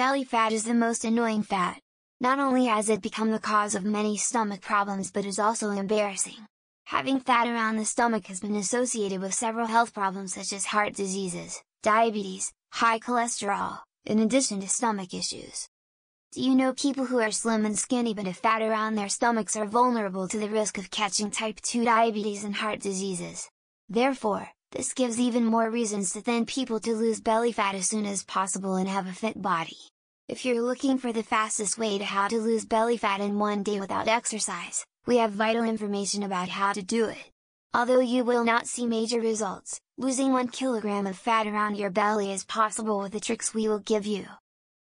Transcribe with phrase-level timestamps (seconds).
[0.00, 1.78] Belly fat is the most annoying fat.
[2.22, 6.46] Not only has it become the cause of many stomach problems but is also embarrassing.
[6.86, 10.94] Having fat around the stomach has been associated with several health problems such as heart
[10.94, 15.68] diseases, diabetes, high cholesterol, in addition to stomach issues.
[16.32, 19.54] Do you know people who are slim and skinny but have fat around their stomachs
[19.54, 23.50] are vulnerable to the risk of catching type 2 diabetes and heart diseases?
[23.86, 28.06] Therefore, this gives even more reasons to thin people to lose belly fat as soon
[28.06, 29.76] as possible and have a fit body.
[30.28, 33.64] If you're looking for the fastest way to how to lose belly fat in one
[33.64, 37.32] day without exercise, we have vital information about how to do it.
[37.74, 42.30] Although you will not see major results, losing 1 kilogram of fat around your belly
[42.30, 44.26] is possible with the tricks we will give you.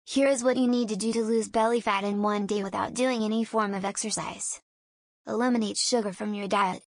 [0.05, 2.93] Here is what you need to do to lose belly fat in one day without
[2.93, 4.61] doing any form of exercise.
[5.27, 6.83] Eliminate sugar from your diet.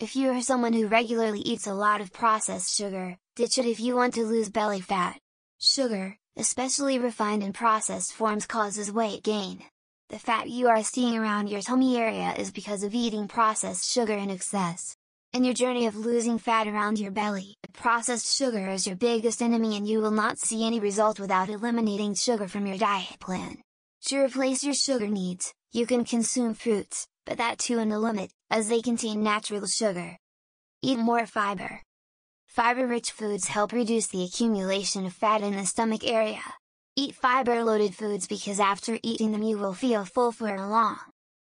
[0.00, 3.78] If you are someone who regularly eats a lot of processed sugar, ditch it if
[3.78, 5.18] you want to lose belly fat.
[5.60, 9.62] Sugar, especially refined and processed forms causes weight gain.
[10.08, 14.14] The fat you are seeing around your tummy area is because of eating processed sugar
[14.14, 14.96] in excess.
[15.32, 19.76] In your journey of losing fat around your belly, processed sugar is your biggest enemy
[19.76, 23.62] and you will not see any result without eliminating sugar from your diet plan.
[24.06, 28.30] To replace your sugar needs, you can consume fruits, but that too in a limit,
[28.50, 30.18] as they contain natural sugar.
[30.82, 31.82] Eat more fiber.
[32.46, 36.42] Fiber-rich foods help reduce the accumulation of fat in the stomach area.
[36.96, 40.98] Eat fiber-loaded foods because after eating them you will feel full for a long.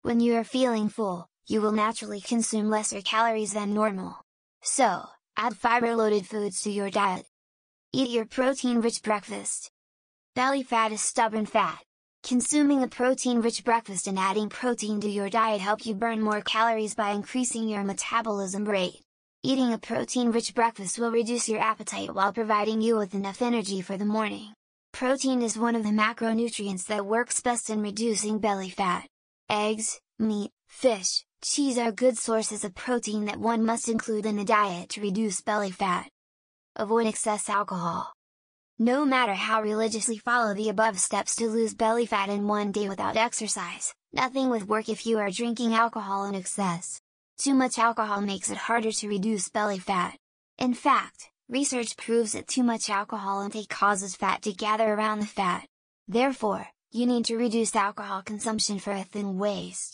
[0.01, 4.15] When you are feeling full, you will naturally consume lesser calories than normal.
[4.61, 7.25] So, add fiber-loaded foods to your diet.
[7.93, 9.69] Eat your protein-rich breakfast.
[10.35, 11.83] Belly fat is stubborn fat,
[12.25, 16.95] Consuming a protein-rich breakfast and adding protein to your diet help you burn more calories
[16.95, 19.03] by increasing your metabolism rate.
[19.43, 23.95] Eating a protein-rich breakfast will reduce your appetite while providing you with enough energy for
[23.95, 24.55] the morning.
[24.91, 29.07] Protein is one of the macronutrients that works best in reducing belly fat.
[29.47, 34.43] Eggs, meat, fish, cheese are good sources of protein that one must include in the
[34.43, 36.09] diet to reduce belly fat.
[36.75, 38.15] Avoid excess alcohol.
[38.79, 42.89] No matter how religiously follow the above steps to lose belly fat in one day
[42.89, 46.99] without exercise, nothing would work if you are drinking alcohol in excess.
[47.37, 50.17] Too much alcohol makes it harder to reduce belly fat.
[50.57, 55.25] In fact, research proves that too much alcohol intake causes fat to gather around the
[55.25, 55.65] fat.
[56.09, 59.93] Therefore, you need to reduce alcohol consumption for a thin waist.